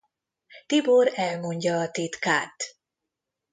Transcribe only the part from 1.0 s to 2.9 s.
elmondja a titkát.